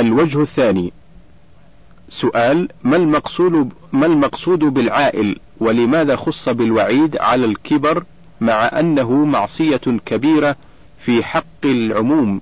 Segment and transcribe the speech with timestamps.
[0.00, 0.92] الوجه الثاني.
[2.10, 8.04] سؤال ما المقصود ما المقصود بالعائل؟ ولماذا خص بالوعيد على الكبر
[8.40, 10.56] مع أنه معصية كبيرة
[11.04, 12.40] في حق العموم؟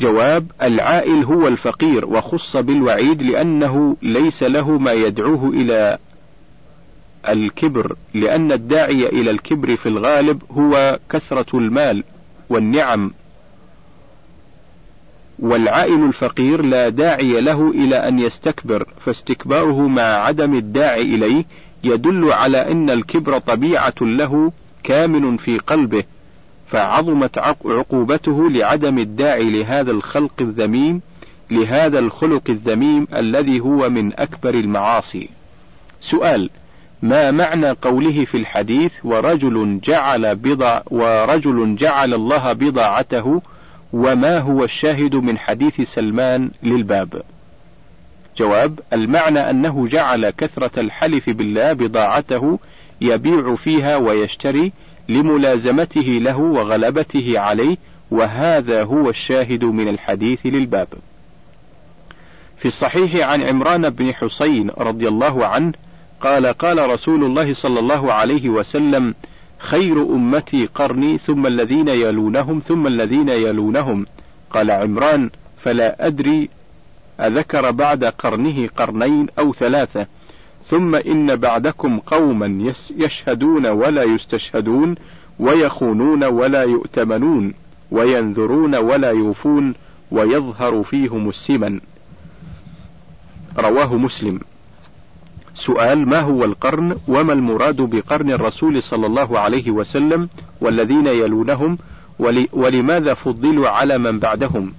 [0.00, 5.98] جواب العائل هو الفقير وخص بالوعيد لأنه ليس له ما يدعوه إلى
[7.28, 12.04] الكبر لأن الداعي إلى الكبر في الغالب هو كثرة المال
[12.48, 13.12] والنعم.
[15.38, 21.44] والعائل الفقير لا داعي له إلى أن يستكبر فاستكباره مع عدم الداعي إليه
[21.84, 24.52] يدل على أن الكبر طبيعة له
[24.82, 26.04] كامن في قلبه
[26.70, 31.00] فعظمت عقوبته لعدم الداعي لهذا الخلق الذميم
[31.50, 35.28] لهذا الخلق الذميم الذي هو من أكبر المعاصي.
[36.00, 36.50] سؤال:
[37.02, 43.42] ما معنى قوله في الحديث ورجل جعل بضع ورجل جعل الله بضاعته
[43.94, 47.22] وما هو الشاهد من حديث سلمان للباب؟
[48.36, 52.58] جواب: المعنى أنه جعل كثرة الحلف بالله بضاعته
[53.00, 54.72] يبيع فيها ويشتري
[55.08, 57.76] لملازمته له وغلبته عليه
[58.10, 60.88] وهذا هو الشاهد من الحديث للباب.
[62.58, 65.72] في الصحيح عن عمران بن حسين رضي الله عنه
[66.20, 69.14] قال قال رسول الله صلى الله عليه وسلم
[69.58, 74.06] خير أمتي قرني ثم الذين يلونهم ثم الذين يلونهم.
[74.50, 75.30] قال عمران
[75.64, 76.48] فلا أدري
[77.20, 80.06] أذكر بعد قرنه قرنين أو ثلاثة.
[80.70, 84.94] ثم إن بعدكم قوما يشهدون ولا يستشهدون
[85.38, 87.54] ويخونون ولا يؤتمنون
[87.90, 89.74] وينذرون ولا يوفون
[90.10, 91.80] ويظهر فيهم السمن.
[93.58, 94.40] رواه مسلم.
[95.54, 100.28] سؤال ما هو القرن؟ وما المراد بقرن الرسول صلى الله عليه وسلم
[100.60, 101.78] والذين يلونهم؟
[102.52, 104.72] ولماذا فضلوا على من بعدهم؟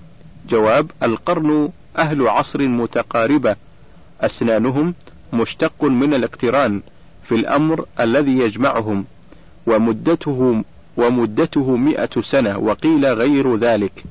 [0.49, 3.55] جواب القرن أهل عصر متقاربة.
[4.21, 4.93] أسنانهم
[5.33, 6.81] مشتق من الاقتران
[7.27, 9.05] في الأمر الذي يجمعهم
[9.67, 10.63] ومدته
[10.97, 14.03] ومدته مئة سنة وقيل غير ذلك.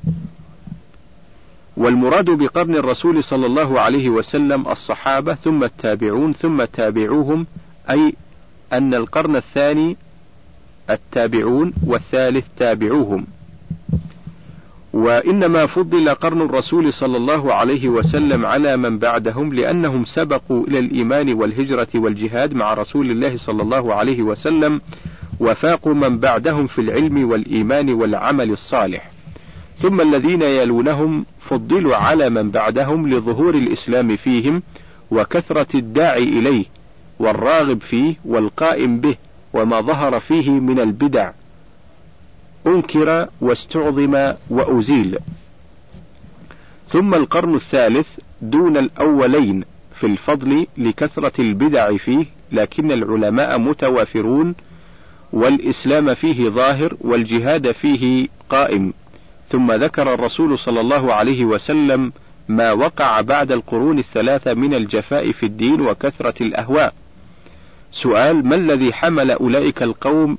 [1.77, 7.47] والمراد بقرن الرسول صلى الله عليه وسلم الصحابة ثم التابعون ثم تابعوهم
[7.89, 8.13] أي
[8.73, 9.97] أن القرن الثاني
[10.89, 13.25] التابعون والثالث تابعوهم.
[14.93, 21.33] وإنما فضل قرن الرسول صلى الله عليه وسلم على من بعدهم لأنهم سبقوا إلى الإيمان
[21.33, 24.81] والهجرة والجهاد مع رسول الله صلى الله عليه وسلم
[25.39, 29.11] وفاقوا من بعدهم في العلم والإيمان والعمل الصالح.
[29.79, 34.61] ثم الذين يلونهم فضلوا على من بعدهم لظهور الإسلام فيهم
[35.11, 36.65] وكثرة الداعي إليه
[37.19, 39.15] والراغب فيه والقائم به
[39.53, 41.31] وما ظهر فيه من البدع.
[42.67, 45.17] أنكر واستعظم وأزيل.
[46.89, 48.07] ثم القرن الثالث
[48.41, 49.63] دون الأولين
[49.99, 54.55] في الفضل لكثرة البدع فيه لكن العلماء متوافرون
[55.33, 58.93] والإسلام فيه ظاهر والجهاد فيه قائم.
[59.49, 62.13] ثم ذكر الرسول صلى الله عليه وسلم
[62.47, 66.93] ما وقع بعد القرون الثلاثة من الجفاء في الدين وكثرة الأهواء.
[67.91, 70.37] سؤال ما الذي حمل أولئك القوم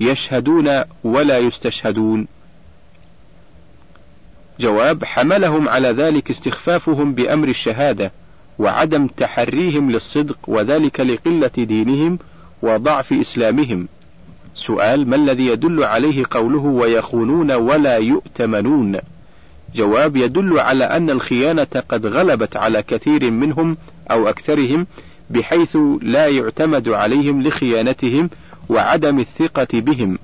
[0.00, 2.26] يشهدون ولا يستشهدون؟
[4.60, 8.12] جواب حملهم على ذلك استخفافهم بأمر الشهادة
[8.58, 12.18] وعدم تحريهم للصدق وذلك لقلة دينهم
[12.62, 13.88] وضعف إسلامهم.
[14.56, 18.98] سؤال ما الذي يدل عليه قوله ويخونون ولا يؤتمنون
[19.74, 23.76] جواب يدل على أن الخيانة قد غلبت على كثير منهم
[24.10, 24.86] أو أكثرهم
[25.30, 28.30] بحيث لا يعتمد عليهم لخيانتهم
[28.68, 30.18] وعدم الثقة بهم.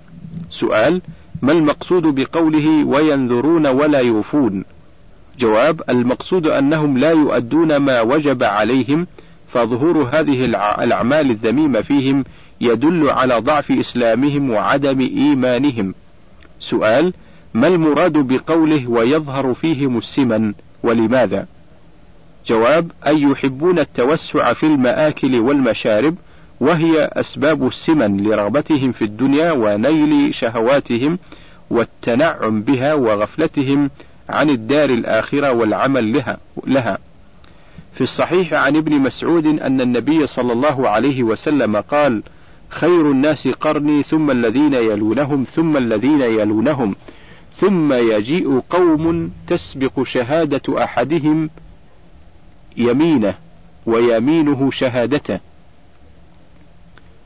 [0.50, 1.02] سؤال:
[1.42, 4.64] ما المقصود بقوله وينذرون ولا يوفون؟
[5.38, 9.06] جواب: المقصود أنهم لا يؤدون ما وجب عليهم
[9.52, 12.24] فظهور هذه الأعمال الذميمة فيهم
[12.62, 15.94] يدل على ضعف إسلامهم وعدم إيمانهم.
[16.60, 17.12] سؤال:
[17.54, 21.46] ما المراد بقوله ويظهر فيهم السمن ولماذا؟
[22.46, 26.14] جواب: أي يحبون التوسع في المآكل والمشارب
[26.60, 31.18] وهي أسباب السمن لرغبتهم في الدنيا ونيل شهواتهم
[31.70, 33.90] والتنعم بها وغفلتهم
[34.28, 36.98] عن الدار الآخرة والعمل لها, لها.
[37.94, 42.22] في الصحيح عن ابن مسعود أن النبي صلى الله عليه وسلم قال:
[42.72, 46.94] خير الناس قرني ثم الذين يلونهم ثم الذين يلونهم
[47.56, 51.50] ثم يجيء قوم تسبق شهادة أحدهم
[52.76, 53.34] يمينه
[53.86, 55.40] ويمينه شهادته.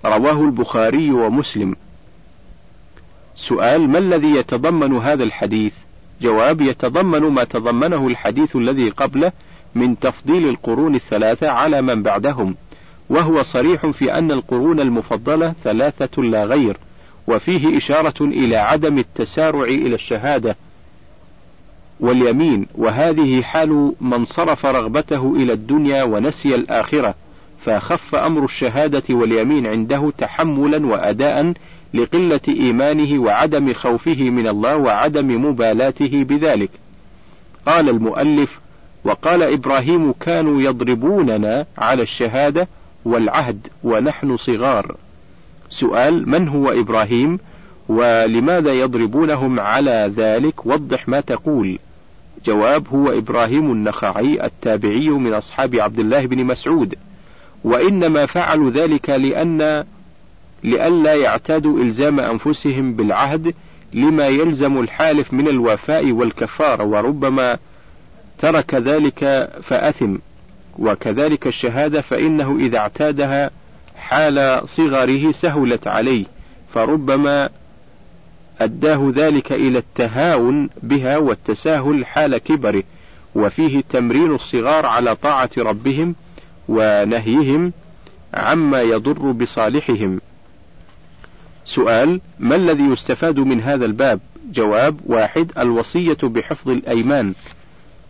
[0.04, 1.76] رواه البخاري ومسلم.
[3.36, 5.72] سؤال ما الذي يتضمن هذا الحديث؟
[6.22, 9.32] جواب يتضمن ما تضمنه الحديث الذي قبله
[9.74, 12.54] من تفضيل القرون الثلاثة على من بعدهم.
[13.10, 16.76] وهو صريح في أن القرون المفضلة ثلاثة لا غير
[17.28, 20.56] وفيه إشارة إلى عدم التسارع إلى الشهادة
[22.00, 27.14] واليمين وهذه حال من صرف رغبته إلى الدنيا ونسي الآخرة
[27.64, 31.52] فخف أمر الشهادة واليمين عنده تحملا وأداء
[31.94, 36.70] لقلة إيمانه وعدم خوفه من الله وعدم مبالاته بذلك.
[37.66, 38.60] قال المؤلف:
[39.04, 42.68] وقال إبراهيم كانوا يضربوننا على الشهادة
[43.06, 44.96] والعهد ونحن صغار.
[45.70, 47.38] سؤال: من هو إبراهيم؟
[47.88, 51.78] ولماذا يضربونهم على ذلك؟ وضح ما تقول.
[52.46, 56.94] جواب: هو إبراهيم النخعي التابعي من أصحاب عبد الله بن مسعود.
[57.64, 59.84] وإنما فعلوا ذلك لأن
[60.64, 63.54] لئلا يعتادوا إلزام أنفسهم بالعهد
[63.92, 67.58] لما يلزم الحالف من الوفاء والكفارة وربما
[68.38, 70.16] ترك ذلك فأثم
[70.78, 73.50] وكذلك الشهادة فإنه إذا اعتادها
[73.96, 76.24] حال صغره سهلت عليه
[76.74, 77.48] فربما
[78.60, 82.82] أداه ذلك إلى التهاون بها والتساهل حال كبره
[83.34, 86.14] وفيه تمرين الصغار على طاعة ربهم
[86.68, 87.72] ونهيهم
[88.34, 90.20] عما يضر بصالحهم.
[91.64, 94.20] سؤال ما الذي يستفاد من هذا الباب؟
[94.52, 97.34] جواب واحد الوصية بحفظ الأيمان.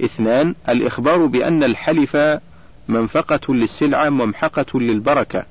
[0.04, 2.16] اثنان الإخبار بأن الحلف
[2.88, 5.44] منفقة للسلعة ممحقة للبركة.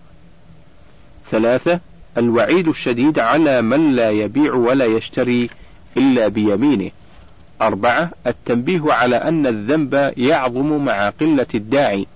[1.32, 1.80] ثلاثة
[2.18, 5.50] الوعيد الشديد على من لا يبيع ولا يشتري
[5.98, 6.92] إلا بيمينه.
[7.62, 12.08] أربعة التنبيه على أن الذنب يعظم مع قلة الداعي.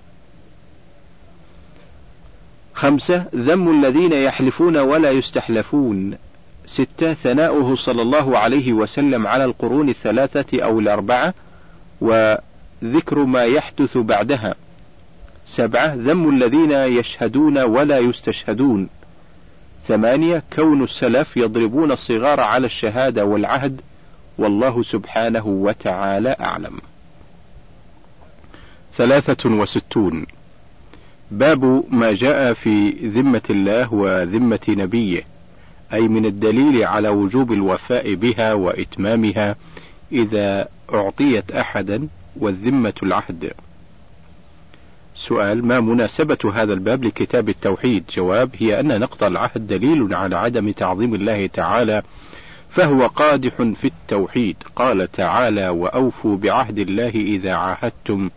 [2.74, 6.18] خمسة ذم الذين يحلفون ولا يستحلفون.
[6.66, 11.34] ستة ثناؤه صلى الله عليه وسلم على القرون الثلاثة أو الأربعة
[12.02, 14.56] وذكر ما يحدث بعدها.
[15.50, 18.90] سبعة ذم الذين يشهدون ولا يستشهدون.
[19.88, 23.82] ثمانية كون السلف يضربون الصغار على الشهادة والعهد.
[24.38, 26.80] والله سبحانه وتعالى أعلم.
[28.98, 30.26] ثلاثة وستون.
[31.32, 35.24] باب ما جاء في ذمة الله وذمة نبيه
[35.94, 39.56] أي من الدليل على وجوب الوفاء بها وإتمامها
[40.12, 43.54] إذا أعطيت أحدا والذمة العهد.
[45.20, 50.72] سؤال ما مناسبة هذا الباب لكتاب التوحيد؟ جواب هي أن نقض العهد دليل على عدم
[50.72, 52.04] تعظيم الله تعالى
[52.70, 54.56] فهو قادح في التوحيد.
[54.76, 58.30] قال تعالى وأوفوا بعهد الله إذا عاهدتم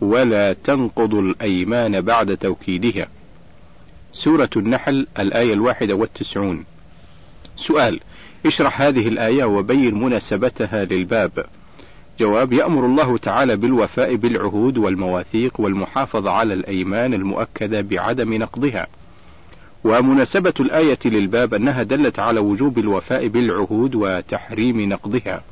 [0.00, 3.08] ولا تنقضوا الأيمان بعد توكيدها.
[4.12, 6.64] سورة النحل الآية الواحدة والتسعون.
[7.56, 8.00] سؤال
[8.46, 11.46] اشرح هذه الآية وبين مناسبتها للباب.
[12.18, 18.86] جواب يأمر الله تعالى بالوفاء بالعهود والمواثيق والمحافظة على الأيمان المؤكدة بعدم نقضها.
[19.84, 25.42] ومناسبة الآية للباب أنها دلت على وجوب الوفاء بالعهود وتحريم نقضها.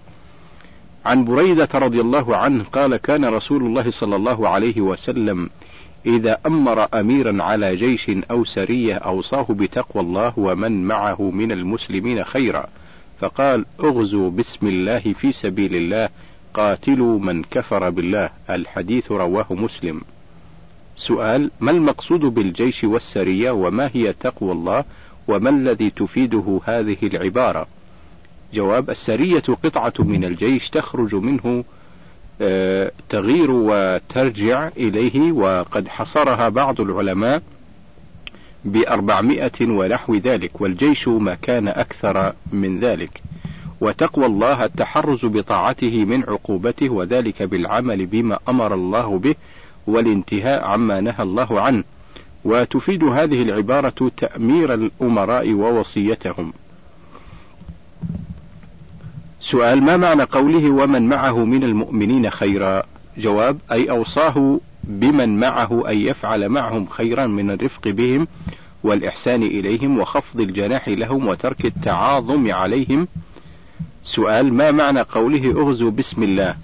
[1.06, 5.50] عن بريدة رضي الله عنه قال كان رسول الله صلى الله عليه وسلم
[6.06, 12.66] إذا أمر أميرا على جيش أو سرية أوصاه بتقوى الله ومن معه من المسلمين خيرا
[13.20, 16.08] فقال اغزوا بسم الله في سبيل الله
[16.54, 18.30] قاتلوا من كفر بالله.
[18.50, 20.00] الحديث رواه مسلم.
[20.96, 24.84] سؤال ما المقصود بالجيش والسرية وما هي تقوى الله
[25.28, 27.66] وما الذي تفيده هذه العبارة؟
[28.54, 31.64] جواب السرية قطعة من الجيش تخرج منه
[32.40, 37.42] آه، تغير وترجع إليه وقد حصرها بعض العلماء
[38.64, 43.22] بأربعمائة ونحو ذلك والجيش ما كان أكثر من ذلك.
[43.80, 49.34] وتقوى الله التحرز بطاعته من عقوبته وذلك بالعمل بما أمر الله به
[49.86, 51.84] والانتهاء عما نهى الله عنه.
[52.44, 56.52] وتفيد هذه العبارة تأمير الأمراء ووصيتهم.
[59.40, 62.82] سؤال ما معنى قوله ومن معه من المؤمنين خيرا
[63.18, 68.26] جواب أي أوصاه بمن معه أن يفعل معهم خيرا من الرفق بهم
[68.84, 73.08] والإحسان إليهم وخفض الجناح لهم وترك التعاظم عليهم.
[74.04, 76.56] سؤال ما معنى قوله اغزوا بسم الله؟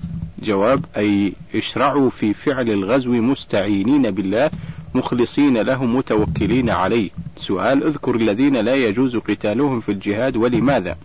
[0.43, 4.51] جواب أي اشرعوا في فعل الغزو مستعينين بالله
[4.95, 7.11] مخلصين له متوكلين عليه.
[7.37, 10.97] سؤال اذكر الذين لا يجوز قتالهم في الجهاد ولماذا؟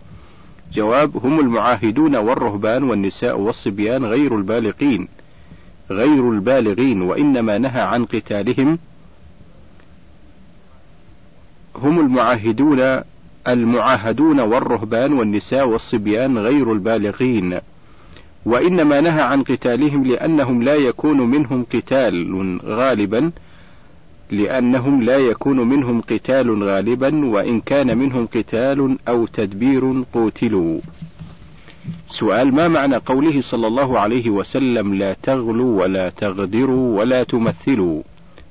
[0.72, 5.08] جواب هم المعاهدون والرهبان والنساء والصبيان غير البالغين.
[5.90, 8.78] غير البالغين وإنما نهى عن قتالهم.
[11.76, 13.02] هم المعاهدون
[13.48, 17.58] المعاهدون والرهبان والنساء والصبيان غير البالغين
[18.46, 23.30] وإنما نهى عن قتالهم لأنهم لا يكون منهم قتال غالبا
[24.30, 30.80] لأنهم لا يكون منهم قتال غالبا وإن كان منهم قتال أو تدبير قوتلوا.
[32.08, 38.02] سؤال ما معنى قوله صلى الله عليه وسلم لا تغلوا ولا تغدروا ولا تمثلوا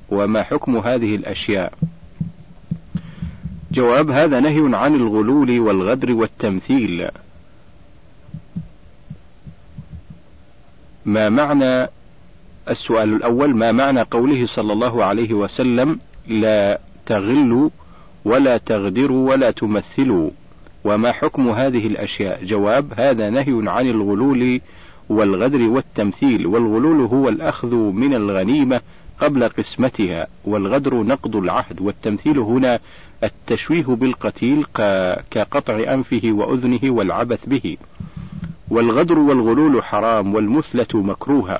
[0.09, 1.73] وما حكم هذه الأشياء؟
[3.75, 7.07] جواب هذا نهي عن الغلول والغدر والتمثيل.
[11.05, 11.89] ما معنى
[12.69, 17.69] السؤال الأول؟ ما معنى قوله صلى الله عليه وسلم لا تغلوا
[18.25, 20.29] ولا تغدروا ولا تمثلوا
[20.83, 24.61] وما حكم هذه الأشياء؟ جواب هذا نهي عن الغلول
[25.09, 26.47] والغدر والتمثيل.
[26.47, 28.81] والغلول هو الأخذ من الغنيمة
[29.19, 31.81] قبل قسمتها والغدر نقض العهد.
[31.81, 32.79] والتمثيل هنا
[33.25, 34.65] التشويه بالقتيل
[35.31, 37.77] كقطع أنفه وأذنه والعبث به.
[38.69, 41.59] والغدر والغلول حرام والمثلة مكروهة.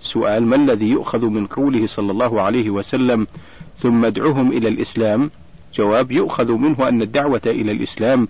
[0.00, 3.26] سؤال ما الذي يؤخذ من قوله صلى الله عليه وسلم
[3.78, 5.30] ثم ادعوهم إلى الإسلام؟
[5.74, 8.28] جواب يؤخذ منه أن الدعوة إلى الإسلام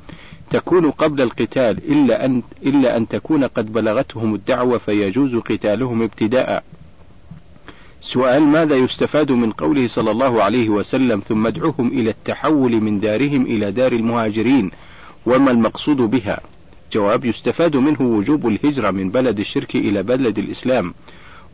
[0.51, 6.65] تكون قبل القتال إلا أن إلا أن تكون قد بلغتهم الدعوة فيجوز قتالهم ابتداء.
[8.03, 13.43] سؤال ماذا يستفاد من قوله صلى الله عليه وسلم ثم ادعوهم إلى التحول من دارهم
[13.43, 14.71] إلى دار المهاجرين
[15.27, 16.41] وما المقصود بها؟
[16.93, 20.95] جواب يستفاد منه وجوب الهجرة من بلد الشرك إلى بلد الإسلام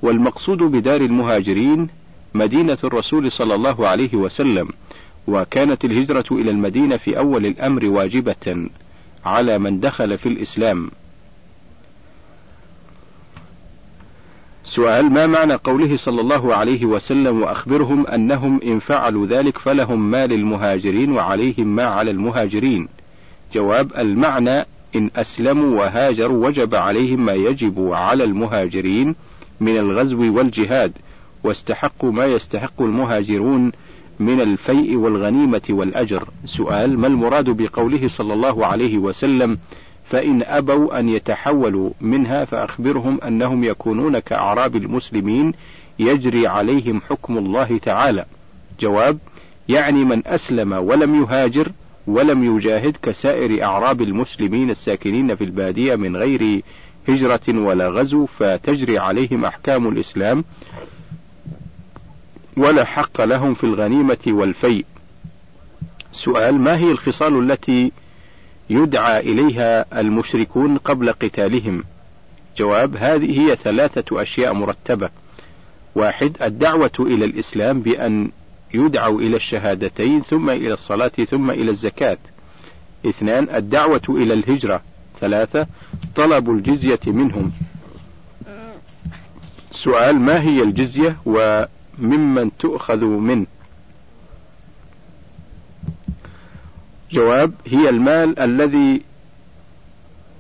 [0.03, 1.89] والمقصود بدار المهاجرين
[2.35, 4.69] مدينة الرسول صلى الله عليه وسلم
[5.27, 8.69] وكانت الهجرة إلى المدينة في أول الأمر واجبة
[9.25, 10.91] على من دخل في الإسلام
[14.69, 20.27] سؤال ما معنى قوله صلى الله عليه وسلم وأخبرهم أنهم إن فعلوا ذلك فلهم ما
[20.27, 22.89] للمهاجرين وعليهم ما على المهاجرين؟
[23.55, 29.15] جواب المعنى إن أسلموا وهاجروا وجب عليهم ما يجب على المهاجرين
[29.61, 30.93] من الغزو والجهاد
[31.45, 33.73] واستحقوا ما يستحق المهاجرون
[34.21, 36.29] من الفيء والغنيمة والأجر.
[36.45, 39.59] سؤال ما المراد بقوله صلى الله عليه وسلم
[40.11, 45.53] فإن أبوا أن يتحولوا منها فأخبرهم أنهم يكونون كأعراب المسلمين
[45.99, 48.25] يجري عليهم حكم الله تعالى
[48.81, 49.19] جواب
[49.69, 51.73] يعني من أسلم ولم يهاجر
[52.07, 56.63] ولم يجاهد كسائر أعراب المسلمين الساكنين في البادية من غير
[57.09, 60.45] هجرة ولا غزو فتجري عليهم أحكام الإسلام
[62.57, 64.85] ولا حق لهم في الغنيمة والفيء.
[66.13, 67.93] سؤال ما هي الخصال التي
[68.71, 71.85] يدعى إليها المشركون قبل قتالهم؟
[72.59, 75.11] جواب هذه هي ثلاثة أشياء مرتبة.
[75.95, 78.31] واحد الدعوة إلى الإسلام بأن
[78.75, 82.19] يدعوا إلى الشهادتين ثم إلى الصلاة ثم إلى الزكاة.
[83.07, 84.83] اثنان الدعوة إلى الهجرة.
[85.21, 85.67] ثلاثة
[86.17, 87.53] طلب الجزية منهم.
[89.73, 93.47] سؤال ما هي الجزية وممن تؤخذ منه؟
[97.13, 99.03] جواب هي المال الذي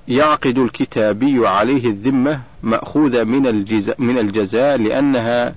[0.08, 5.54] يعقد الكتابي عليه الذمة مأخوذة من الجزاء, من الجزاء لأنها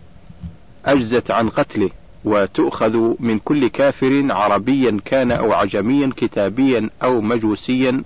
[0.85, 1.89] أجزت عن قتله
[2.23, 8.03] وتؤخذ من كل كافر عربيا كان أو عجميا كتابيا أو مجوسيا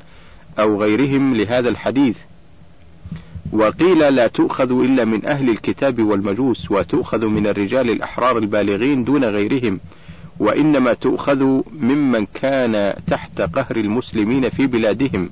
[0.59, 2.17] أو غيرهم لهذا الحديث.
[3.51, 9.79] وقيل لا تؤخذ إلا من أهل الكتاب والمجوس وتؤخذ من الرجال الأحرار البالغين دون غيرهم.
[10.39, 15.29] وإنما تؤخذ ممن كان تحت قهر المسلمين في بلادهم.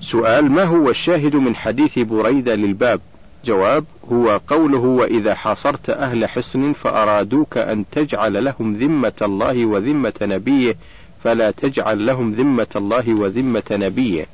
[0.00, 3.00] سؤال ما هو الشاهد من حديث بريدة للباب؟
[3.44, 10.76] جواب هو قوله وإذا حاصرت أهل حصن فأرادوك أن تجعل لهم ذمة الله وذمة نبيه
[11.24, 14.26] فلا تجعل لهم ذمة الله وذمة نبيه.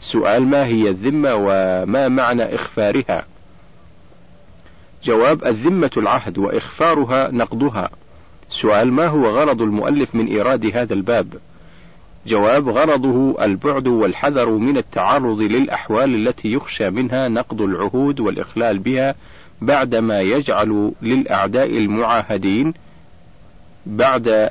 [0.00, 3.24] سؤال ما هي الذمة وما معنى إخفارها؟
[5.08, 7.90] جواب الذمة العهد وإخفارها نقضها.
[8.50, 11.34] سؤال ما هو غرض المؤلف من إيراد هذا الباب؟
[12.26, 19.14] جواب غرضه البعد والحذر من التعرض للأحوال التي يخشى منها نقض العهود والإخلال بها
[19.62, 22.74] بعدما يجعل للأعداء المعاهدين
[23.86, 24.50] بعد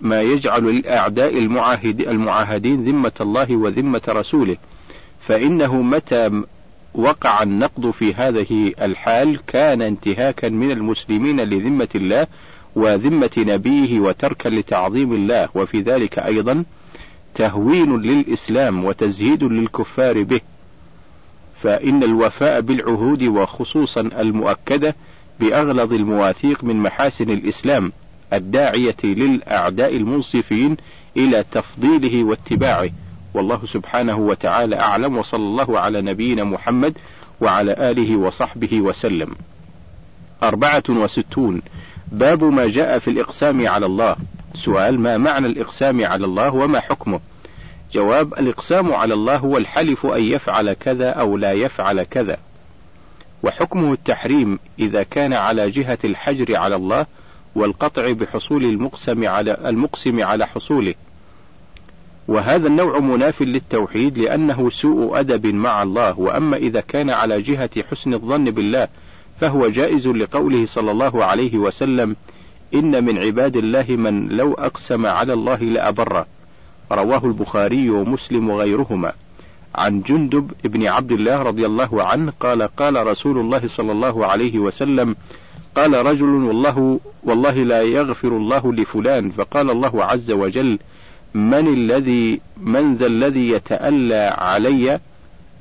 [0.00, 4.56] ما يجعل للأعداء المعاهد المعاهدين ذمة الله وذمة رسوله.
[5.28, 6.42] فإنه متى
[6.96, 12.26] وقع النقض في هذه الحال كان انتهاكا من المسلمين لذمة الله
[12.76, 16.64] وذمة نبيه وتركا لتعظيم الله وفي ذلك أيضا
[17.34, 20.40] تهوين للإسلام وتزهيد للكفار به.
[21.62, 24.94] فإن الوفاء بالعهود وخصوصا المؤكدة
[25.40, 27.92] بأغلظ المواثيق من محاسن الإسلام
[28.32, 30.76] الداعية للأعداء المنصفين
[31.16, 32.90] إلى تفضيله واتباعه.
[33.36, 36.94] والله سبحانه وتعالى أعلم وصلى الله على نبينا محمد
[37.40, 39.34] وعلى آله وصحبه وسلم.
[40.42, 41.62] أربعة وستون.
[42.12, 44.16] باب ما جاء في الإقسام على الله.
[44.54, 47.20] سؤال ما معنى الإقسام على الله وما حكمه؟
[47.92, 52.36] جواب الإقسام على الله هو الحلف أن يفعل كذا أو لا يفعل كذا.
[53.42, 57.06] وحكمه التحريم إذا كان على جهة الحجر على الله
[57.54, 60.94] والقطع بحصول المقسم على المقسم على حصوله.
[62.28, 68.14] وهذا النوع مناف للتوحيد لأنه سوء أدب مع الله وأما إذا كان على جهة حسن
[68.14, 68.88] الظن بالله
[69.40, 72.16] فهو جائز لقوله صلى الله عليه وسلم
[72.74, 76.26] إن من عباد الله من لو أقسم على الله لأبره.
[76.92, 79.12] رواه البخاري ومسلم وغيرهما.
[79.74, 84.58] عن جندب بن عبد الله رضي الله عنه قال قال رسول الله صلى الله عليه
[84.58, 85.16] وسلم
[85.74, 90.78] قال رجل والله والله لا يغفر الله لفلان فقال الله عز وجل
[91.34, 95.00] من الذي من ذا الذي يتألى علي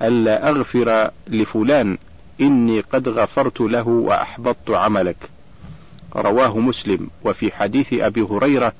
[0.01, 1.97] ألا أغفر لفلان
[2.41, 5.29] إني قد غفرت له وأحبطت عملك.
[6.15, 7.09] رواه مسلم.
[7.23, 8.73] وفي حديث أبي هريرة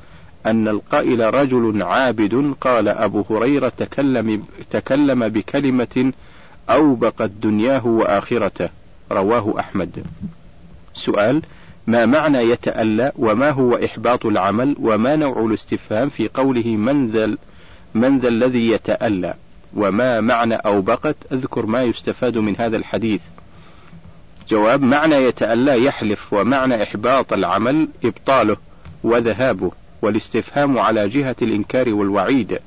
[0.46, 6.12] أن القائل رجل عابد قال أبو هريرة تكلم, تكلم بكلمة
[6.70, 8.70] أوبقت دنياه وآخرته.
[9.12, 10.06] رواه أحمد.
[10.94, 11.42] سؤال
[11.88, 17.36] ما معنى يتألى وما هو إحباط العمل وما نوع الاستفهام في قوله من ذا
[17.94, 19.34] من ذا الذي يتألى
[19.74, 23.22] وما معنى أوبقت أذكر ما يستفاد من هذا الحديث.
[24.50, 28.58] جواب معنى يتألى يحلف ومعنى إحباط العمل إبطاله
[29.04, 32.60] وذهابه والاستفهام على جهة الإنكار والوعيد.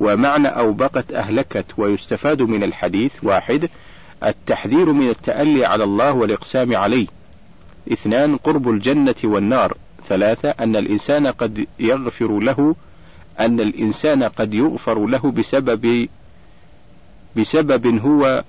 [0.00, 3.68] ومعنى أوبقت أهلكت ويستفاد من الحديث واحد
[4.24, 7.06] التحذير من التألي على الله والإقسام عليه.
[7.92, 9.76] اثنان قرب الجنة والنار.
[10.08, 12.74] ثلاثة أن الإنسان قد يغفر له
[13.40, 16.08] أن الإنسان قد يغفر له بسبب
[17.36, 18.44] بسبب هو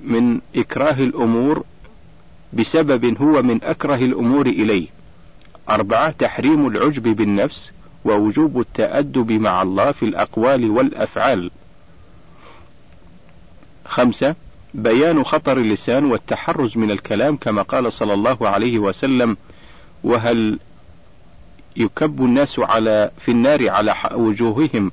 [0.00, 1.64] من إكراه الأمور
[2.52, 4.86] بسبب هو من أكره الأمور إليه.
[5.70, 7.70] أربعة تحريم العجب بالنفس
[8.04, 11.50] ووجوب التأدب مع الله في الأقوال والأفعال.
[13.84, 14.34] خمسة
[14.76, 19.36] بيان خطر اللسان والتحرز من الكلام كما قال صلى الله عليه وسلم
[20.04, 20.58] وهل
[21.76, 24.92] يكب الناس على في النار على وجوههم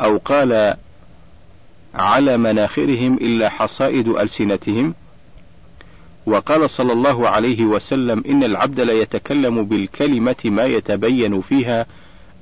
[0.00, 0.76] أو قال
[1.94, 4.94] على مناخرهم إلا حصائد ألسنتهم؟
[6.26, 11.86] وقال صلى الله عليه وسلم إن العبد ليتكلم بالكلمة ما يتبين فيها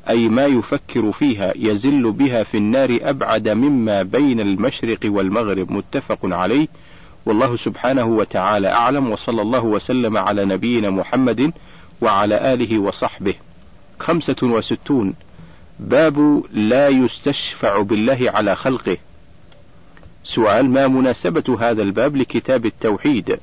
[0.08, 6.68] أي ما يفكر فيها يزل بها في النار أبعد مما بين المشرق والمغرب متفق عليه.
[7.26, 11.52] والله سبحانه وتعالى أعلم وصلى الله وسلم على نبينا محمد
[12.00, 13.34] وعلى آله وصحبه.
[14.00, 15.14] خمسة وستون.
[15.80, 18.96] باب لا يستشفع بالله على خلقه.
[20.24, 23.38] سؤال ما مناسبة هذا الباب لكتاب التوحيد؟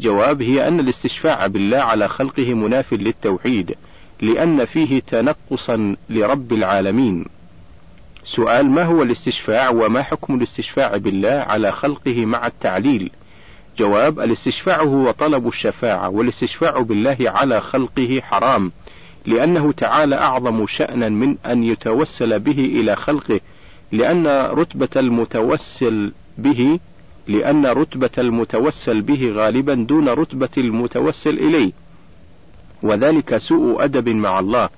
[0.00, 3.74] جواب هي أن الاستشفاع بالله على خلقه مناف للتوحيد.
[4.22, 7.24] لأن فيه تنقصا لرب العالمين.
[8.24, 13.10] سؤال ما هو الاستشفاع وما حكم الاستشفاع بالله على خلقه مع التعليل؟
[13.78, 18.72] جواب الاستشفاع هو طلب الشفاعة والاستشفاع بالله على خلقه حرام
[19.26, 23.40] لأنه تعالى أعظم شأنا من أن يتوسل به إلى خلقه
[23.92, 26.78] لأن رتبة المتوسل به
[27.28, 31.72] لأن رتبة المتوسل به غالبا دون رتبة المتوسل إليه.
[32.82, 34.68] وذلك سوء أدب مع الله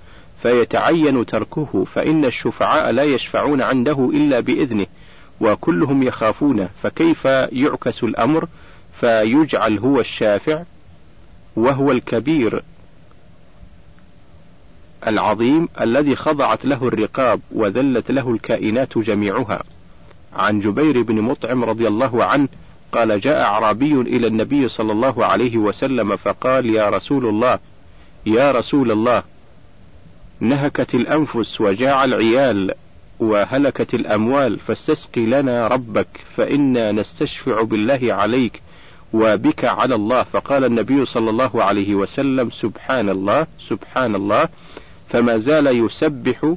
[0.42, 4.86] فيتعين تركه فإن الشفعاء لا يشفعون عنده إلا بإذنه
[5.40, 8.48] وكلهم يخافونه فكيف يعكس الأمر؟
[9.00, 10.62] فيجعل هو الشافع
[11.56, 12.62] وهو الكبير
[15.06, 19.62] العظيم الذي خضعت له الرقاب وذلت له الكائنات جميعها.
[20.36, 22.48] عن جبير بن مطعم رضي الله عنه
[22.92, 27.58] قال جاء أعرابي إلى النبي صلى الله عليه وسلم فقال يا رسول الله
[28.26, 29.22] يا رسول الله.
[30.40, 32.74] نهكت الأنفس وجاع العيال
[33.20, 38.62] وهلكت الأموال فاستسقي لنا ربك فإنا نستشفع بالله عليك
[39.12, 40.22] وبك على الله.
[40.22, 44.48] فقال النبي صلى الله عليه وسلم سبحان الله سبحان الله.
[45.08, 46.54] فما زال يسبح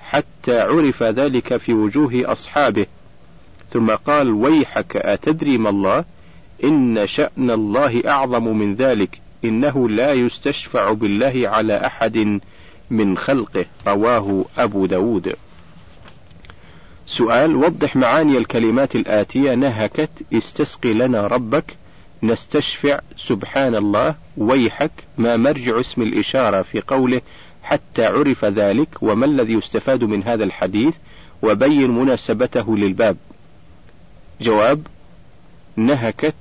[0.00, 2.86] حتى عرف ذلك في وجوه أصحابه.
[3.72, 6.04] ثم قال ويحك أتدري ما الله؟
[6.64, 9.20] إن شأن الله أعظم من ذلك.
[9.44, 12.40] إنه لا يستشفع بالله على أحد
[12.90, 13.64] من خلقه.
[13.86, 15.34] رواه أبو داود.
[17.06, 21.76] سؤال وضح معاني الكلمات الآتية نهكت استسقي لنا ربك
[22.22, 24.90] نستشفع سبحان الله ويحك.
[25.18, 27.20] ما مرجع اسم الإشارة في قوله
[27.62, 30.94] حتى عرف ذلك وما الذي يستفاد من هذا الحديث؟
[31.42, 33.16] وبين مناسبته للباب.
[34.40, 34.86] جواب
[35.76, 36.34] نهكت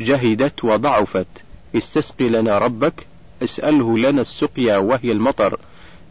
[0.00, 1.26] جهدت وضعفت.
[1.76, 3.06] استسقي لنا ربك
[3.42, 5.58] اسأله لنا السقيا وهي المطر.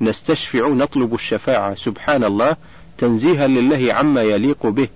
[0.01, 1.75] نستشفع نطلب الشفاعة.
[1.75, 2.55] سبحان الله
[2.97, 4.87] تنزيها لله عما يليق به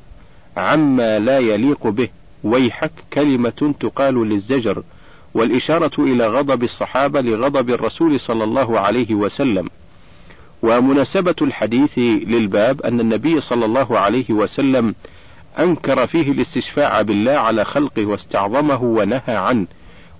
[0.57, 2.07] عما لا يليق به.
[2.43, 4.83] ويحك كلمة تقال للزجر.
[5.33, 9.69] والإشارة إلى غضب الصحابة لغضب الرسول صلى الله عليه وسلم.
[10.61, 14.95] ومناسبة الحديث للباب أن النبي صلى الله عليه وسلم
[15.59, 19.67] أنكر فيه الاستشفاع بالله على خلقه واستعظمه ونهى عنه.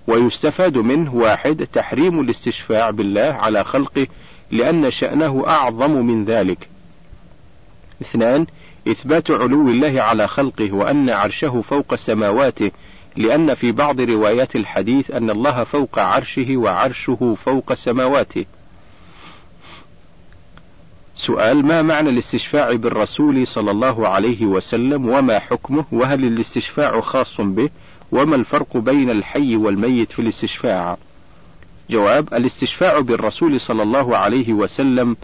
[0.06, 4.06] ويستفاد منه واحد تحريم الاستشفاع بالله على خلقه
[4.50, 6.68] لأن شأنه أعظم من ذلك.
[8.02, 8.46] اثنان
[8.88, 12.70] إثبات علو الله على خلقه وأن عرشه فوق سماواته
[13.16, 18.44] لأن في بعض روايات الحديث أن الله فوق عرشه وعرشه فوق سماواته.
[21.16, 27.70] سؤال ما معنى الاستشفاع بالرسول صلى الله عليه وسلم؟ وما حكمه؟ وهل الاستشفاع خاص به؟
[28.14, 30.96] وما الفرق بين الحي والميت في الاستشفاع؟
[31.90, 35.16] جواب الاستشفاع بالرسول صلى الله عليه وسلم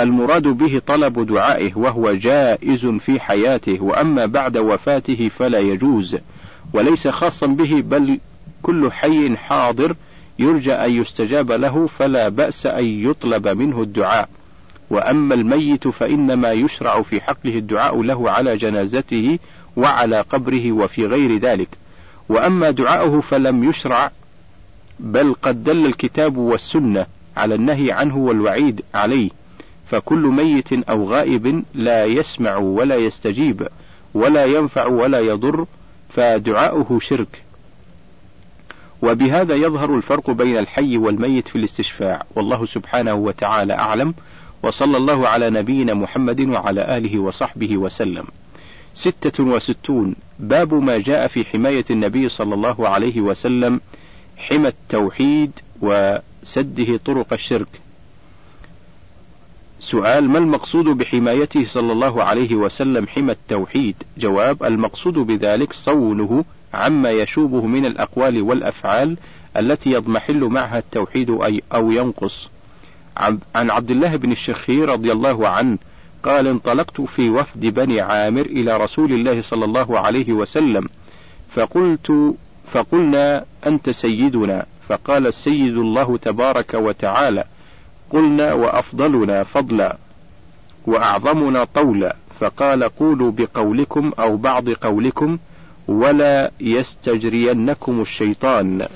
[0.00, 6.16] المراد به طلب دعائه وهو جائز في حياته وأما بعد وفاته فلا يجوز
[6.72, 8.18] وليس خاصا به بل
[8.62, 9.96] كل حي حاضر
[10.38, 14.28] يرجى أن يستجاب له فلا بأس أن يطلب منه الدعاء.
[14.90, 19.38] وأما الميت فإنما يشرع في حقه الدعاء له على جنازته
[19.76, 21.81] وعلى قبره وفي غير ذلك.
[22.32, 24.10] وأما دعاؤه فلم يشرع
[25.00, 29.30] بل قد دل الكتاب والسنة على النهي عنه والوعيد عليه
[29.90, 33.68] فكل ميت أو غائب لا يسمع ولا يستجيب
[34.14, 35.66] ولا ينفع ولا يضر
[36.16, 37.42] فدعاؤه شرك.
[39.02, 44.14] وبهذا يظهر الفرق بين الحي والميت في الاستشفاع والله سبحانه وتعالى أعلم
[44.62, 48.24] وصلى الله على نبينا محمد وعلى آله وصحبه وسلم.
[48.94, 50.14] ستة وستون.
[50.38, 53.80] باب ما جاء في حماية النبي صلى الله عليه وسلم
[54.36, 55.50] حمى التوحيد
[55.80, 57.80] وسده طرق الشرك.
[59.80, 67.10] سؤال ما المقصود بحمايته صلى الله عليه وسلم حمى التوحيد؟ جواب المقصود بذلك صونه عما
[67.10, 69.16] يشوبه من الأقوال والأفعال
[69.56, 72.48] التي يضمحل معها التوحيد أي أو ينقص.
[73.54, 75.78] عن عبد الله بن الشخير رضي الله عنه
[76.22, 80.88] قال انطلقت في وفد بني عامر إلى رسول الله صلى الله عليه وسلم
[81.54, 82.34] فقلت
[82.72, 87.44] فقلنا أنت سيدنا فقال السيد الله تبارك وتعالى
[88.10, 89.96] قلنا وأفضلنا فضلا
[90.86, 95.38] وأعظمنا طولا فقال قولوا بقولكم أو بعض قولكم
[95.88, 98.88] ولا يستجرينكم الشيطان.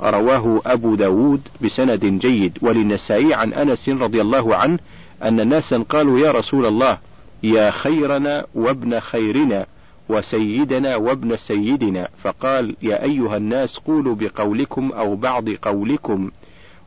[0.00, 4.78] رواه أبو داود بسند جيد وللنسائي عن أنس رضي الله عنه
[5.24, 6.98] أن ناسا قالوا يا رسول الله
[7.42, 9.66] يا خيرنا وابن خيرنا
[10.08, 12.08] وسيدنا وابن سيدنا.
[12.24, 16.30] فقال يا أيها الناس قولوا بقولكم أو بعض قولكم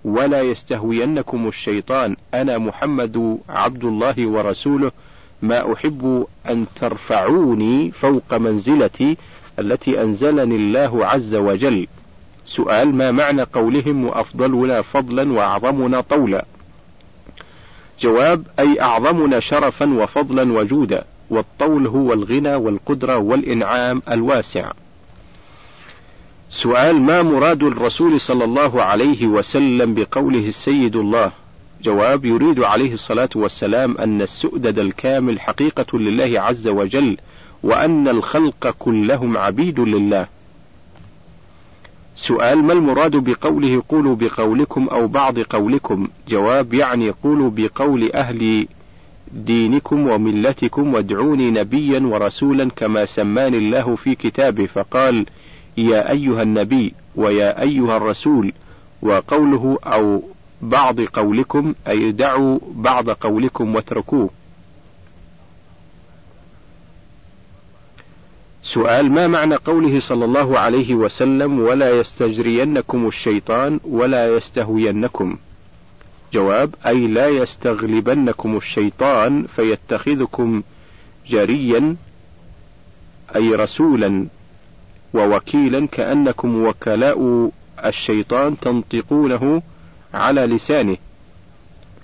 [0.06, 2.16] ولا يستهوينكم الشيطان.
[2.34, 4.92] أنا محمد عبد الله ورسوله
[5.42, 9.18] ما أحب أن ترفعوني فوق منزلتي
[9.60, 11.88] التي أنزلني الله عز وجل.
[12.46, 16.46] سؤال ما معنى قولهم وأفضلنا فضلا وأعظمنا طولا؟
[18.02, 24.72] جواب أي أعظمنا شرفا وفضلا وجودا والطول هو الغنى والقدرة والإنعام الواسع.
[26.50, 31.32] سؤال ما مراد الرسول صلى الله عليه وسلم بقوله السيد الله؟
[31.84, 37.18] جواب يريد عليه الصلاة والسلام أن السؤدد الكامل حقيقة لله عز وجل
[37.64, 40.28] وأن الخلق كلهم عبيد لله.
[42.20, 48.68] سؤال ما المراد بقوله قولوا بقولكم أو بعض قولكم؟ جواب يعني قولوا بقول أهل
[49.34, 55.26] دينكم وملتكم وادعوني نبيا ورسولا كما سماني الله في كتابه فقال
[55.78, 58.54] يا أيها النبي ويا أيها الرسول
[59.02, 60.24] وقوله أو
[60.62, 64.30] بعض قولكم أي دعوا بعض قولكم واتركوه.
[68.74, 75.38] سؤال ما معنى قوله صلى الله عليه وسلم ولا يستجرينكم الشيطان ولا يستهوينكم؟
[76.34, 80.64] جواب أي لا يستغلبنكم الشيطان فيتخذكم
[81.30, 81.96] جريا
[83.36, 84.26] أي رسولا
[85.14, 87.52] ووكيلا كأنكم وكلاء
[87.86, 89.62] الشيطان تنطقونه
[90.14, 90.98] على لسانه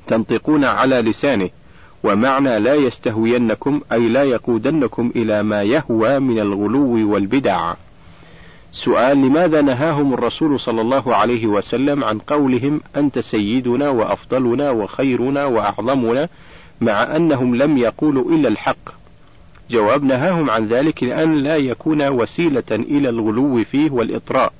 [0.08, 1.50] تنطقون على لسانه.
[2.06, 7.74] ومعنى لا يستهوينكم أي لا يقودنكم إلى ما يهوى من الغلو والبدع.
[8.72, 16.30] سؤال لماذا نهاهم الرسول صلى الله عليه وسلم عن قولهم أنت سيدنا وأفضلنا وخيرنا وأعظمنا
[16.82, 18.90] مع أنهم لم يقولوا إلا الحق؟
[19.72, 24.54] جواب نهاهم عن ذلك لأن لا يكون وسيلة إلى الغلو فيه والإطراء.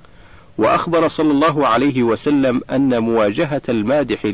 [0.58, 4.26] وأخبر صلى الله عليه وسلم أن مواجهة المادح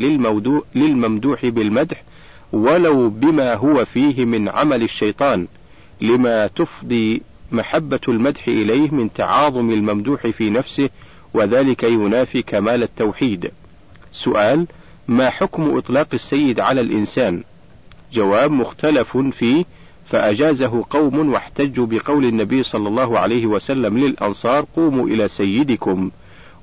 [0.75, 2.03] للممدوح بالمدح
[2.53, 5.47] ولو بما هو فيه من عمل الشيطان
[6.01, 10.89] لما تفضي محبة المدح إليه من تعاظم الممدوح في نفسه
[11.33, 13.51] وذلك ينافي كمال التوحيد.
[14.11, 14.67] سؤال:
[15.07, 17.43] ما حكم إطلاق السيد على الإنسان؟
[18.13, 19.65] جواب مختلف فيه
[20.09, 26.11] فأجازه قوم واحتجوا بقول النبي صلى الله عليه وسلم للأنصار قوموا إلى سيدكم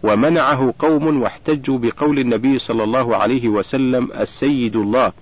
[0.03, 5.12] ومنعه قوم واحتجوا بقول النبي صلى الله عليه وسلم السيد الله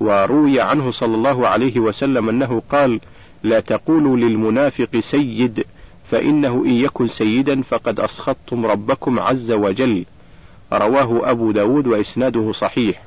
[0.00, 3.00] وروي عنه صلى الله عليه وسلم أنه قال
[3.42, 5.64] لا تقولوا للمنافق سيد
[6.10, 10.04] فإنه إن يكن سيدا فقد أسخطتم ربكم عز وجل.
[10.72, 13.02] رواه أبو داود وإسناده صحيح.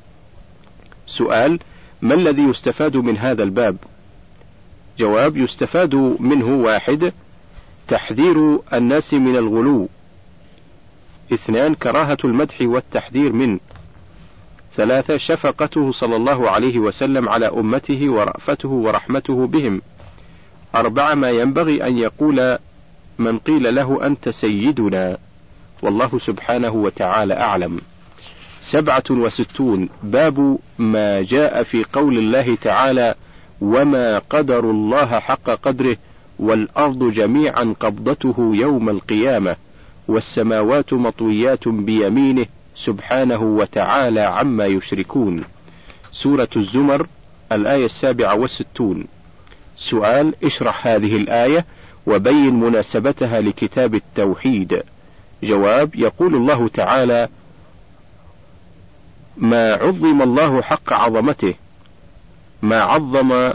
[1.08, 1.60] سؤال
[2.02, 3.78] ما الذي يستفاد من هذا الباب؟
[5.00, 7.14] جواب يستفاد منه واحد
[7.88, 9.90] تحذير الناس من الغلو.
[11.34, 13.60] اثنان كراهة المدح والتحذير منه.
[14.78, 19.82] ثلاثة شفقته صلى الله عليه وسلم على أمته ورأفته ورحمته بهم.
[20.76, 22.58] أربعة ما ينبغي أن يقول
[23.20, 25.18] من قيل له أنت سيدنا.
[25.82, 27.82] والله سبحانه وتعالى أعلم.
[28.62, 33.16] سبعة وستون باب ما جاء في قول الله تعالى
[33.62, 35.98] وما قدر الله حق قدره
[36.40, 39.56] والأرض جميعا قبضته يوم القيامة
[40.08, 45.44] والسماوات مطويات بيمينه سبحانه وتعالى عما يشركون.
[46.12, 47.08] سورة الزمر
[47.52, 49.06] الآية السابعة والستون.
[49.78, 51.66] سؤال اشرح هذه الآية
[52.08, 54.84] وبين مناسبتها لكتاب التوحيد.
[55.44, 57.30] جواب يقول الله تعالى
[59.38, 61.54] ما عظم الله حق عظمته
[62.62, 63.54] ما عظم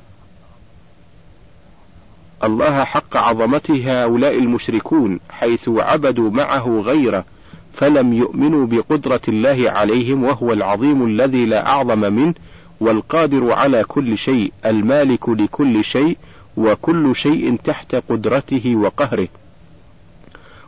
[2.44, 7.24] الله حق عظمته هؤلاء المشركون حيث عبدوا معه غيره
[7.78, 12.34] فلم يؤمنوا بقدرة الله عليهم وهو العظيم الذي لا أعظم منه
[12.80, 16.16] والقادر على كل شيء المالك لكل شيء
[16.56, 19.28] وكل شيء تحت قدرته وقهره.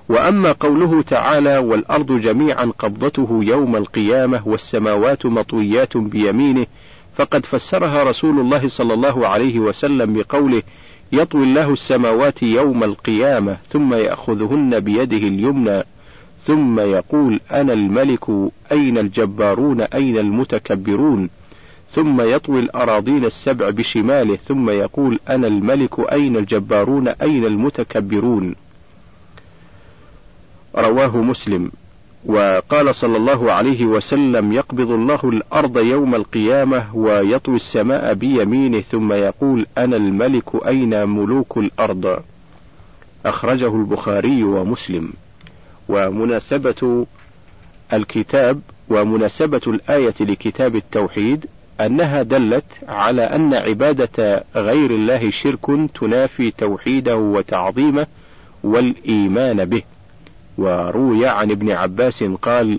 [0.09, 6.67] وأما قوله تعالى والأرض جميعا قبضته يوم القيامة والسماوات مطويات بيمينه
[7.17, 10.63] فقد فسرها رسول الله صلى الله عليه وسلم بقوله
[11.13, 15.85] يطوي الله السماوات يوم القيامة ثم يأخذهن بيده اليمنى
[16.47, 18.25] ثم يقول أنا الملك
[18.73, 21.29] أين الجبارون أين المتكبرون؟
[21.95, 28.55] ثم يطوي الأراضين السبع بشماله ثم يقول أنا الملك أين الجبارون أين المتكبرون؟
[30.77, 31.71] رواه مسلم.
[32.27, 39.67] وقال صلى الله عليه وسلم يقبض الله الأرض يوم القيامة ويطوي السماء بيمينه ثم يقول
[39.79, 42.23] أنا الملك أين ملوك الأرض؟
[43.27, 45.13] أخرجه البخاري ومسلم.
[45.91, 47.07] ومناسبة
[47.93, 51.47] الكتاب ومناسبة الآية لكتاب التوحيد
[51.81, 55.67] أنها دلت على أن عبادة غير الله شرك
[56.01, 58.07] تنافي توحيده وتعظيمه
[58.65, 59.83] والإيمان به.
[60.59, 62.79] وروي عن ابن عباس قال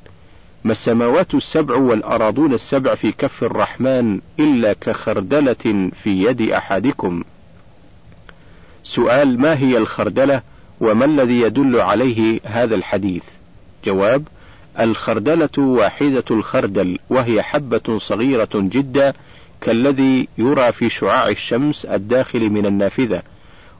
[0.63, 7.23] ما السماوات السبع والأراضون السبع في كف الرحمن إلا كخردلة في يد أحدكم؟
[8.83, 10.41] سؤال ما هي الخردلة؟
[10.81, 13.23] وما الذي يدل عليه هذا الحديث؟
[13.85, 14.27] جواب
[14.79, 19.13] الخردلة واحدة الخردل وهي حبة صغيرة جدا
[19.61, 23.21] كالذي يرى في شعاع الشمس الداخل من النافذة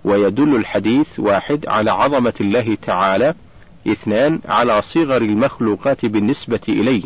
[0.04, 3.34] ويدل الحديث واحد على عظمة الله تعالى
[3.88, 7.04] اثنان على صغر المخلوقات بالنسبة إليه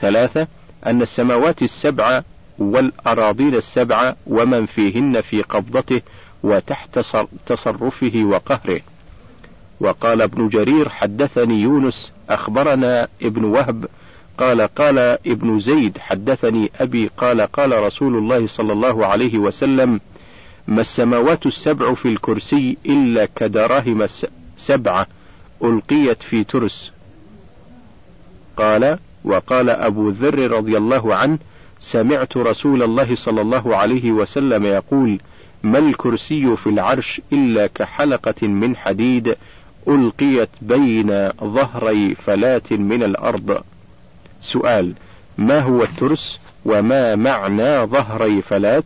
[0.00, 0.46] ثلاثة
[0.86, 2.22] أن السماوات السبع
[2.58, 6.00] والأراضين السبع ومن فيهن في قبضته
[6.42, 6.98] وتحت
[7.46, 8.80] تصرفه وقهره.
[9.80, 13.86] وقال ابن جرير حدثني يونس أخبرنا ابن وهب
[14.38, 20.00] قال قال ابن زيد حدثني أبي قال قال رسول الله صلى الله عليه وسلم
[20.66, 24.06] ما السماوات السبع في الكرسي إلا كدراهم
[24.56, 25.06] سبعة
[25.64, 26.92] ألقيت في ترس.
[28.56, 31.38] قال وقال أبو ذر رضي الله عنه
[31.80, 35.20] سمعت رسول الله صلى الله عليه وسلم يقول
[35.62, 39.36] ما الكرسي في العرش إلا كحلقة من حديد
[39.88, 43.62] ألقيت بين ظهري فلاة من الأرض.
[44.40, 44.94] سؤال
[45.38, 48.82] ما هو الترس وما معنى ظهري فلاة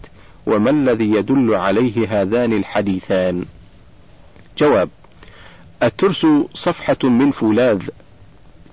[0.47, 3.45] وما الذي يدل عليه هذان الحديثان؟
[4.59, 4.89] جواب
[5.83, 7.81] الترس صفحة من فولاذ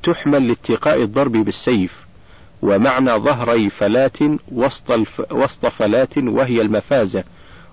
[0.04, 2.06] تحمل لاتقاء الضرب بالسيف
[2.62, 7.24] ومعنى ظهري فلاة وسط, الف وسط فلاة وهي المفازة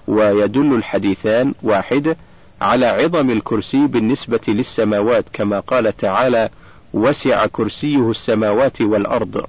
[0.09, 2.17] ويدل الحديثان واحد
[2.63, 6.51] على عظم الكرسي بالنسبة للسماوات كما قال تعالى
[6.95, 9.47] وسع كرسيه السماوات والأرض.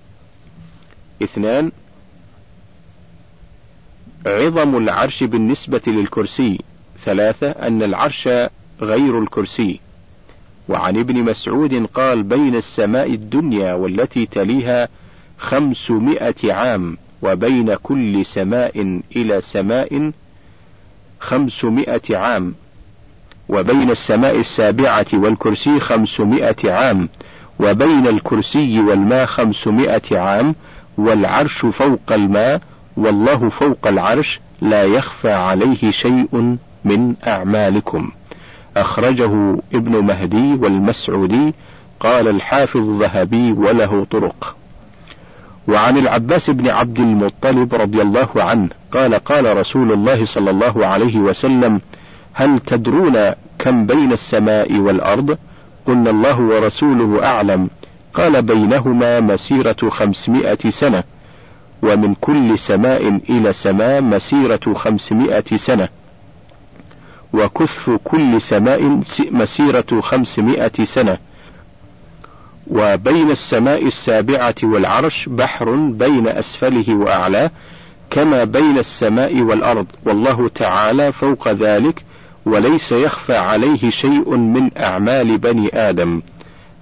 [1.23, 1.71] اثنان
[4.25, 6.59] عظم العرش بالنسبة للكرسي.
[7.05, 8.29] ثلاثة أن العرش
[8.81, 9.79] غير الكرسي.
[10.69, 14.89] وعن ابن مسعود قال بين السماء الدنيا والتي تليها
[15.37, 20.11] خمسمائة عام وبين كل سماء إلى سماء
[21.19, 22.53] خمسمائة عام.
[23.53, 27.09] وبين السماء السابعة والكرسي خمسمائة عام
[27.59, 30.55] وبين الكرسي والماء خمسمائة عام
[30.97, 32.61] والعرش فوق الماء
[32.97, 38.11] والله فوق العرش لا يخفى عليه شيء من أعمالكم.
[38.77, 41.53] أخرجه ابن مهدي والمسعودي
[41.99, 44.55] قال الحافظ الذهبي وله طرق.
[45.67, 51.17] وعن العباس بن عبد المطلب رضي الله عنه قال قال رسول الله صلى الله عليه
[51.17, 51.81] وسلم
[52.33, 55.37] هل تدرون كم بين السماء والأرض؟
[55.87, 57.69] قلنا الله ورسوله أعلم.
[58.13, 61.03] قال بينهما مسيرة خمسمائة سنة.
[61.81, 65.87] ومن كل سماء إلى سماء مسيرة خمسمائة سنة.
[67.33, 71.17] وكثف كل سماء مسيرة خمسمائة سنة.
[72.67, 77.51] وبين السماء السابعة والعرش بحر بين أسفله وأعلاه
[78.09, 79.87] كما بين السماء والأرض.
[80.05, 82.03] والله تعالى فوق ذلك
[82.45, 86.21] وليس يخفى عليه شيء من أعمال بني آدم.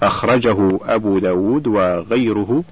[0.03, 2.63] أخرجه أبو داود وغيره.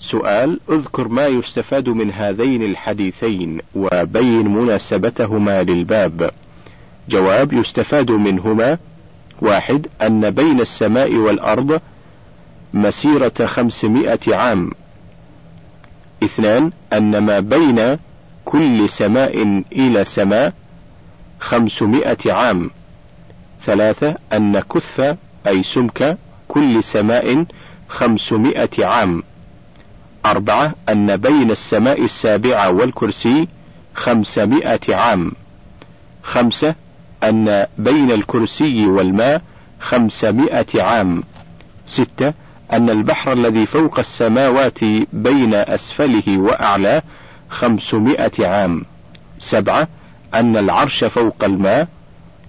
[0.00, 6.30] سؤال اذكر ما يستفاد من هذين الحديثين وبين مناسبتهما للباب.
[7.08, 8.78] جواب يستفاد منهما.
[9.40, 11.80] واحد أن بين السماء والأرض
[12.74, 14.70] مسيرة خمسمائة عام.
[16.22, 17.98] اثنان أن ما بين
[18.44, 20.52] كل سماء إلى سماء
[21.46, 22.70] خمسمائة عام.
[23.66, 27.44] ثلاثة أن كث أي سمك كل سماء
[27.88, 29.22] خمسمائة عام.
[30.26, 33.48] أربعة أن بين السماء السابعة والكرسي
[33.94, 35.32] خمسمائة عام.
[36.22, 36.74] خمسة
[37.22, 39.42] أن بين الكرسي والماء
[39.80, 41.22] خمسمائة عام.
[41.86, 42.32] ستة
[42.72, 47.02] أن البحر الذي فوق السماوات بين أسفله وأعلاه
[47.50, 48.84] خمسمائة عام.
[49.38, 49.88] سبعة
[50.34, 51.88] أن العرش فوق الماء.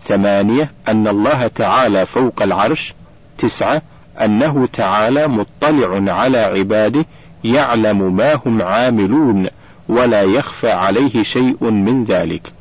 [0.08, 2.94] ثمانية أن الله تعالى فوق العرش.
[3.38, 3.82] تسعة
[4.22, 7.06] أنه تعالى مطلع على عباده
[7.44, 9.48] يعلم ما هم عاملون
[9.90, 12.52] ولا يخفى عليه شيء من ذلك.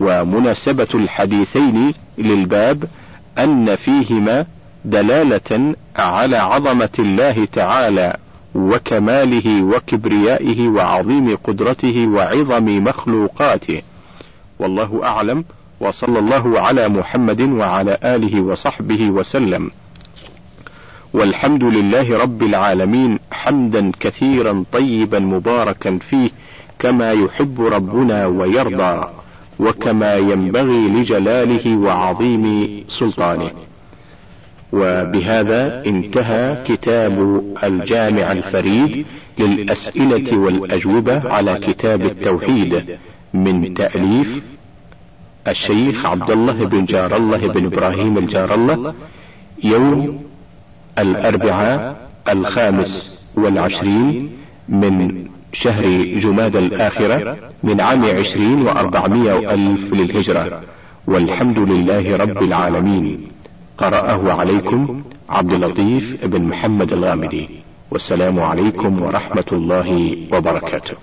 [0.00, 2.84] ومناسبة الحديثين للباب
[3.38, 4.46] أن فيهما
[4.84, 8.16] دلالة على عظمة الله تعالى
[8.54, 13.82] وكماله وكبريائه وعظيم قدرته وعظم مخلوقاته.
[14.58, 15.44] والله أعلم
[15.80, 19.70] وصلى الله على محمد وعلى آله وصحبه وسلم.
[21.12, 26.30] والحمد لله رب العالمين حمدا كثيرا طيبا مباركا فيه
[26.78, 29.08] كما يحب ربنا ويرضى
[29.60, 33.50] وكما ينبغي لجلاله وعظيم سلطانه.
[34.72, 39.06] وبهذا انتهى كتاب الجامع الفريد
[39.38, 42.98] للأسئلة والأجوبة على كتاب التوحيد.
[43.34, 44.42] من تأليف
[45.48, 48.94] الشيخ عبد الله بن جار الله بن إبراهيم الجار الله
[49.64, 50.22] يوم
[50.98, 54.30] الأربعاء الخامس والعشرين
[54.68, 60.62] من شهر جماد الآخرة من عام عشرين وأربعمائة ألف للهجرة.
[61.06, 63.28] والحمد لله رب العالمين.
[63.78, 67.48] قرأه عليكم عبد اللطيف بن محمد الغامدي.
[67.90, 70.94] والسلام عليكم ورحمة الله وبركاته.